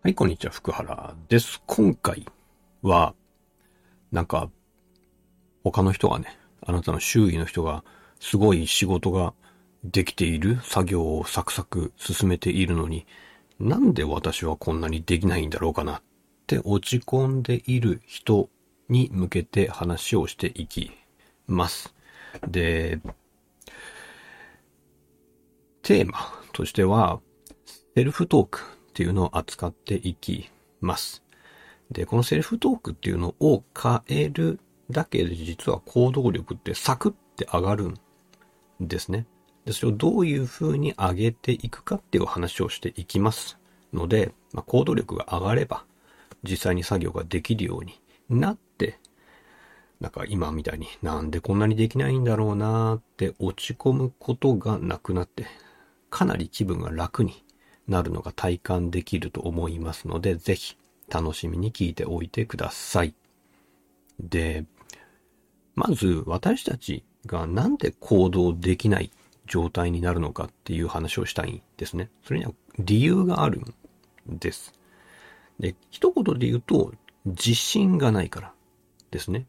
[0.00, 1.60] はい、こんにちは、福原です。
[1.66, 2.24] 今回
[2.82, 3.16] は、
[4.12, 4.48] なんか、
[5.64, 7.82] 他の人がね、あなたの周囲の人が、
[8.20, 9.34] すごい仕事が
[9.82, 13.08] できている作業をサクサク進めているのに、
[13.58, 16.02] なんで私はこんなにできないんだろうかなっ
[16.46, 18.50] て落ち込んでいる人
[18.88, 20.92] に向けて話をしていき
[21.48, 21.92] ます。
[22.46, 23.00] で、
[25.82, 26.18] テーマ
[26.52, 27.18] としては、
[27.96, 31.22] セルフトークっていうのを扱っていきます。
[31.92, 34.58] で、このセルフトークっていうのを変える
[34.90, 37.94] だけで実は行動力ってサクって上がるん
[38.80, 39.24] ですね。
[39.66, 43.56] で、それをどういう風に上げていくかっていう話をしていきます
[43.92, 45.84] ので、まあ、行動力が上がれば
[46.42, 48.98] 実際に作業ができるようになって、
[50.00, 55.46] なんか今みたいになんでこんなにできないんだろうなーって落ち込むことがなくなって、
[56.10, 57.44] かなり気分が楽に
[57.88, 60.76] なるのが体感できると思いますので、ぜひ
[61.08, 63.14] 楽しみに聞いておいてください。
[64.20, 64.64] で、
[65.74, 69.10] まず私たちがなんで行動できない
[69.46, 72.10] 状態になるのかっていう話をしたいんですね。
[72.24, 73.60] それには理由がある
[74.30, 74.74] んです。
[75.58, 76.92] で、一言で言うと、
[77.24, 78.52] 自信がないから
[79.10, 79.46] ですね。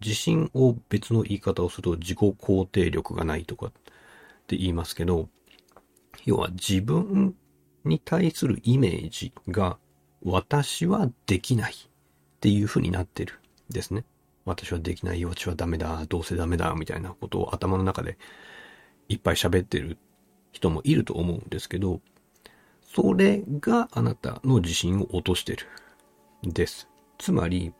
[0.00, 3.72] 自信を別の言い方をすると自己肯定力がないとかっ
[4.46, 5.28] て言いますけど、
[6.24, 7.34] 要は自分
[7.86, 9.78] に対するイメージが
[10.22, 11.76] 私はできないっ
[12.40, 14.04] ていう風になってるですね。
[14.44, 18.16] 私はできない、私はダメだ、どうせダメだ、みたいなことを頭の中で
[19.08, 19.98] いっぱい喋ってる
[20.52, 22.00] 人もいると思うんですけど、
[22.94, 25.66] それがあなたの自信を落としてる
[26.46, 26.88] んです。
[27.18, 27.74] つまり、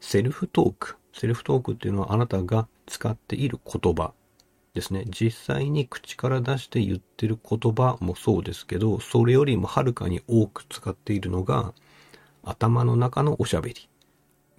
[0.00, 0.96] セルフトーク。
[1.12, 4.12] セルフトークっていうのはあなたが使っている言葉
[4.74, 5.04] ですね。
[5.08, 11.74] 実際に口から出して言ってる言葉もそうですけど、それよりもはるかに多く使っているのが、
[12.42, 13.88] 頭の中のおしゃべり。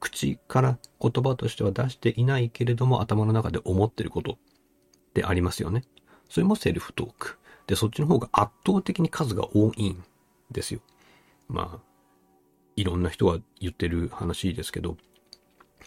[0.00, 4.36] 口から言葉としては出していないけれども、頭の中で思ってることっ
[5.14, 5.84] てありますよね。
[6.28, 7.38] それもセルフトーク。
[7.66, 10.02] で、そっちの方が圧倒的に数が多いん
[10.50, 10.80] ですよ。
[11.48, 11.94] まあ、
[12.76, 14.96] いろんな人が言ってる話ですけど、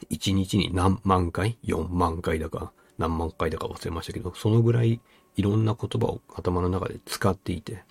[0.09, 4.99] 1日に何万回 ?4 万回だか、何万回だか忘れましたけど、そのぐらい
[5.35, 7.83] いろんな言葉を頭の中で使っていて、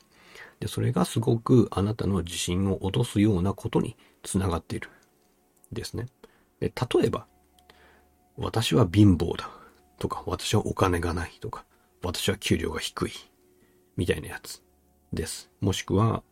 [0.60, 4.90] で、それがすごくあなたの自信を落とすようなことにつながっている。
[5.72, 6.06] ですね。
[6.60, 7.26] で、例えば、
[8.36, 9.50] 私は貧乏だ。
[9.98, 11.32] とか、私はお金がない。
[11.40, 11.64] とか、
[12.02, 13.12] 私は給料が低い。
[13.96, 14.62] みたいなやつ
[15.12, 15.50] です。
[15.60, 16.22] もしくは、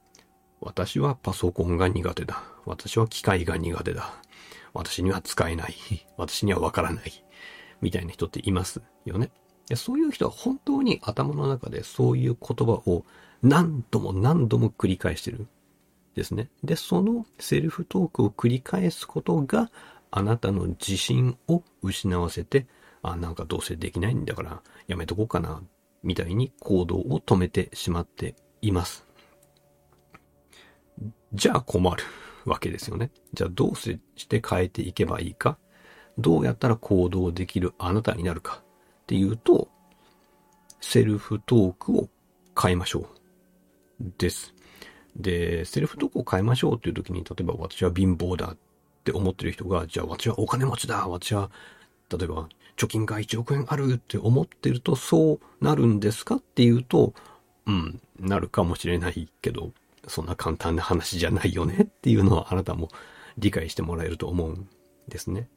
[0.61, 2.43] 私はパソコンが苦手だ。
[2.65, 4.15] 私は機械が苦手だ。
[4.73, 5.75] 私には使えない。
[6.17, 7.24] 私にはわからない。
[7.85, 9.31] みたいな人っていますよね。
[9.77, 13.05] そういう人は本当に頭の中でそういう言葉を
[13.43, 15.47] 何度も何度も繰り返してる。
[16.15, 16.49] ですね。
[16.63, 19.71] で、そのセルフトークを繰り返すことが
[20.11, 22.67] あなたの自信を失わせて、
[23.03, 25.63] あ、なんかどうせできないんだからやめとこうかな、
[26.03, 29.05] みたいに行動を止めてしまっています。
[31.35, 32.03] じゃあ困る
[32.47, 33.11] わけですよね。
[33.35, 35.59] じゃあどうして変えていけばいいか
[36.19, 38.63] どうやったら行動できるあなたになるか
[39.03, 39.69] っていうと、
[40.81, 42.09] セルフトークを
[42.61, 44.13] 変えましょう。
[44.19, 44.55] です。
[45.17, 48.57] で、セルフトークを変えましょうっていう時に、例えば私は貧乏だっ
[49.05, 51.51] て思ってる人が、じゃあ私はお金持ちだ私は、
[52.11, 57.15] 例えば貯金が1億円あるって思ってるとそうなるんですかっていうと、
[57.67, 59.73] うん、なるかもしれないけど、
[60.07, 62.91] そんな簡単な話じゃないよねっていうのはあなたも
[63.39, 64.69] 理解してもらえると思うん
[65.09, 65.49] ですね。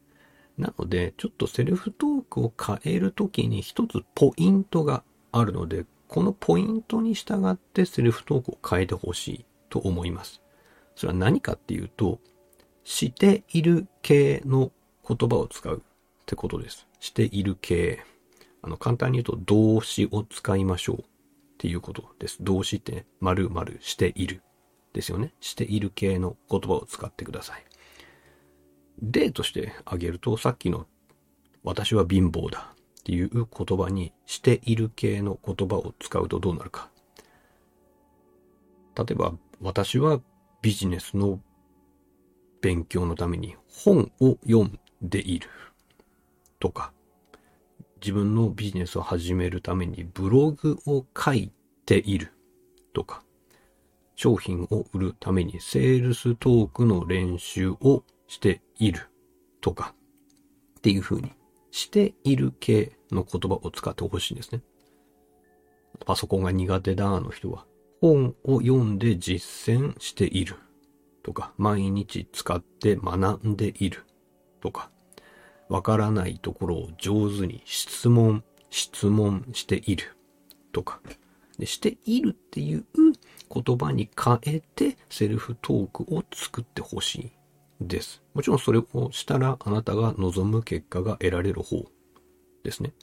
[0.58, 10.42] なので、ちょっとセルフトークを変えるときに一つポイントがあるので、このポイントに従ってセルフトークを変えてほしいと思います。
[10.96, 12.20] それは何かっていうと、
[12.84, 14.72] している系の
[15.08, 16.88] 言葉を使うってことです。
[17.00, 18.04] している系。
[18.62, 21.04] あの、簡単に言うと動詞を使いましょうっ
[21.58, 22.38] ていうことです。
[22.42, 24.42] 動詞ってね〇〇している
[24.94, 25.34] ですよね。
[25.42, 27.67] している系の言葉を使ってください。
[29.02, 30.86] 例として挙げると、さっきの
[31.64, 36.90] 私は貧乏だっていう言葉にしている系の言葉を使うとどうなるか。
[38.96, 40.22] 例えば、私は
[40.62, 41.40] ビジネスの
[42.62, 45.50] 勉強のために本を読んでいる。
[46.60, 46.92] とか、
[48.02, 51.52] 自分のビジネスを始めるためにブログを書い
[51.86, 52.34] ている。
[52.94, 53.24] とか、
[54.16, 59.10] 商品を売るためにセールストークの練習をしている
[59.62, 59.94] とか
[60.78, 61.32] っていう風に
[61.72, 64.62] している系の言葉を使ってほしいんですね。
[66.06, 67.66] パソコンが苦手だの人は
[68.02, 70.56] 本を読んで実践している
[71.24, 74.06] とか、毎日使って学んでいる
[74.62, 74.90] とか、
[75.68, 80.16] わからないところを上手に質問、質問している
[80.72, 81.02] とか、
[81.58, 82.86] でしているっていう
[83.54, 87.32] 言葉に変えてセルフトークを作ってほしい
[87.80, 88.22] です。
[88.34, 91.86] もちろんそれをしたらあなたが望む結果が得られる方
[92.64, 92.94] ですね。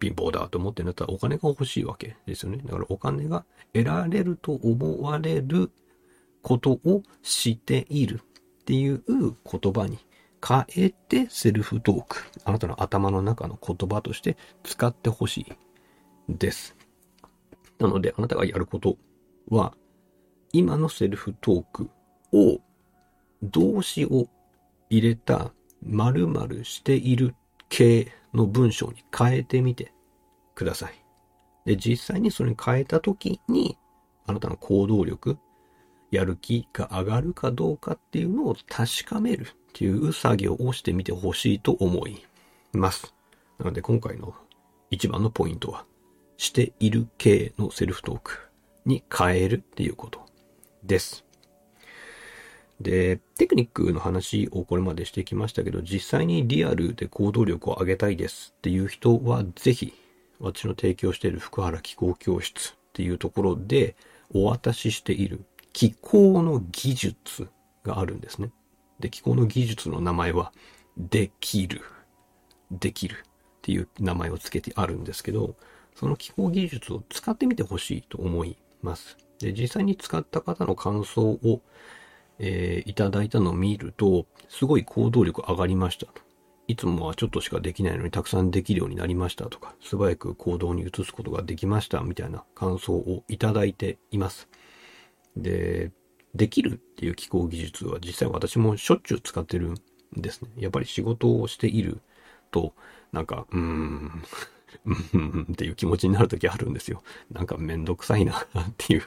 [0.00, 2.58] 貧乏だと思ってんだったらお金が欲しいわけですよね。
[2.64, 5.70] だからお金が得られると思われる
[6.42, 8.20] ことをしている
[8.60, 9.98] っていう言葉に
[10.46, 12.16] 変えてセルフトーク。
[12.44, 15.52] あなたの頭の中の言葉として使ってほしい
[16.28, 16.76] です。
[17.78, 18.96] なのであなたがやること
[19.48, 19.74] は
[20.52, 21.90] 今のセルフトーク
[22.32, 22.60] を
[23.50, 24.28] 動詞を
[24.90, 25.52] 入れた
[25.82, 27.34] 〇〇している
[27.68, 29.92] 系の文章に変えてみて
[30.54, 31.04] ください。
[31.64, 33.78] で、実際にそれに変えたときに、
[34.26, 35.38] あなたの行動力、
[36.10, 42.24] やる気が上がるかどうかっていうのを確かめるっていう作業をしてみてほしいと思い
[42.72, 43.14] ます。
[43.58, 44.34] なので今回の
[44.90, 45.84] 一番のポイントは、
[46.36, 48.38] している系のセルフトーク
[48.84, 50.26] に変えるっていうこと
[50.82, 51.23] です。
[52.80, 59.92] で、テクニックの話をこれまでしてきましたけど、実際にリアルで行動力を上げたいですっていう人は、ぜひ、
[60.40, 63.96] 私の提供している福原気候教室っていうところで
[64.32, 67.48] お渡ししている気候の技術
[67.84, 68.50] があるんですね。
[68.98, 70.52] で、気候の技術の名前は、
[70.96, 71.82] できる。
[72.70, 73.30] できるっ
[73.62, 75.56] ていう名前を付けてあるんですけど、
[75.94, 79.16] その気候技術を使ってみてほしいと思います。
[79.38, 81.60] で、実際に使った方の感想を
[82.38, 86.22] えー、いただいたのを見ると、すごい行動力上がりましたと。
[86.66, 94.48] いつもはちょっとしかできないのにたくさんできるようになりましたとか、素早く行動に移すことができましたみたいな感想をいただいています。
[95.36, 95.92] で、
[96.34, 99.76] できるっていう機構技術は実際私もしょっちゅう使ってるん
[100.16, 100.50] ですね。
[100.56, 102.00] やっぱり仕事をしている
[102.50, 102.72] と、
[103.12, 104.22] なんか、うーん、
[105.14, 107.02] うんっていう気持ちになるときあるんですよ。
[107.30, 108.44] なんかめんどくさいなっ
[108.76, 109.02] ていう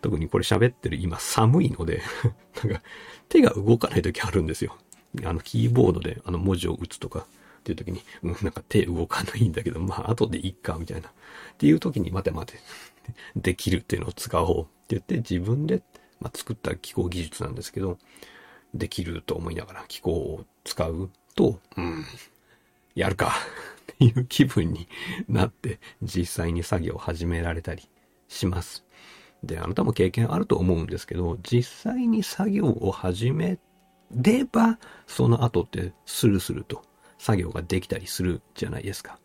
[0.00, 2.02] 特にこれ喋ってる今寒いので
[2.64, 2.82] なんか
[3.28, 4.76] 手が動かない時あるんですよ。
[5.24, 7.26] あのキーボードであの文字を打つとか
[7.60, 11.08] っていう時に、うん、なんか手動かないんだけど、まあ後でいっか、みたいな。
[11.08, 11.12] っ
[11.58, 12.58] ていう時に待て待て、
[13.36, 15.82] できるっていうのを使おうって言って自分で、
[16.20, 17.98] まあ、作った機構技術なんですけど、
[18.74, 22.04] できると思いながら機構を使うと、うん、
[22.94, 23.34] やるか
[23.92, 24.88] っていう気分に
[25.28, 27.88] なって実際に作業を始められたり
[28.28, 28.84] します。
[29.42, 33.58] で、あなたも経験あると思うんですけど、実際に作業を始め
[34.10, 36.82] れば、その後ってスルスルと
[37.18, 39.18] 作業ができたりするじゃないですか。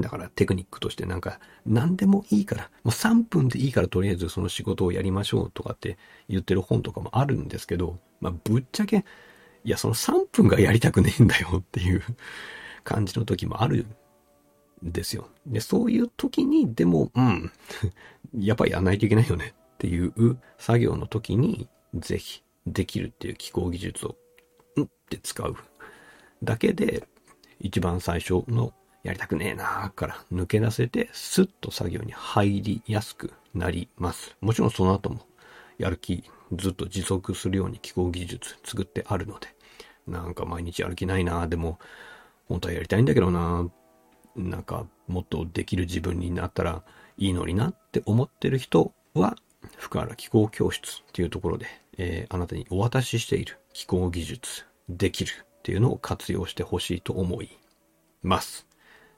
[0.00, 5.98] だからテクニックとしてなんか何でもいいから、もう3分でいいからとりあえずその仕事をやりましょうとかって
[6.28, 9.04] 言ってる本とかもあるんですけど、まあぶっちゃけ、
[9.64, 12.02] いやその3分がやりたくねえんだよっていう
[12.84, 13.86] 感じの時もある
[14.84, 15.28] んですよ。
[15.46, 17.52] で、そういう時に、でも、うん、
[18.38, 24.16] やっぱりやらないといけないよねっていう作業の時に、ぜひできるっていう機構技術を、
[24.76, 25.56] うんって使う。
[26.42, 27.06] だけで、
[27.60, 34.36] 一番最初のやりたくねえなーから抜け出せて、スッと作業に入りやすくなります。
[34.40, 35.26] もちろんその後も、
[35.78, 39.48] やる気ずっと持続するように機構技術作ってあるので、
[40.06, 41.78] なんか毎日やる気ないなーでも、
[42.48, 43.70] 本当はやりたいんだけどなー。
[44.34, 46.82] なんかもっとできる自分になったら
[47.18, 49.36] いいのになって思ってる人は、
[49.76, 51.66] 福原気候教室っていうところで、
[51.98, 57.58] えー、あなたにお渡ししている気候技術、できるっていうのを活用してほしいと思い
[58.22, 58.66] ます。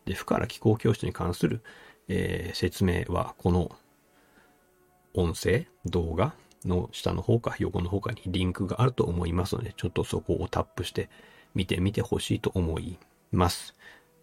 [0.05, 1.63] で、福原気候教室に関する、
[2.09, 3.75] えー、説明はこの
[5.15, 6.35] 音声、動画
[6.65, 11.09] の下の方か横の方かにリンクがあると思いますので、ちょっとそこをタップして
[11.55, 12.99] 見てみてほしいと思い
[13.33, 13.75] ます。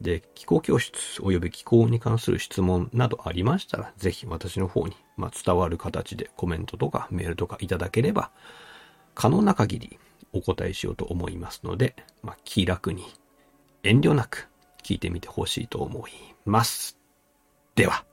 [0.02, 8.32] で、気候教室及び気候に関する質問などありましたら、ぜひ私の方に、まあ、伝わる形でコメントとかメールとかいただければ、
[9.14, 10.00] 可能な限り
[10.34, 13.06] お答えしようと思いますので、まあ、気楽に
[13.84, 14.50] 遠慮なく
[14.84, 16.12] 聞いてみてほしいと思い
[16.46, 16.98] ます。
[17.76, 18.11] では。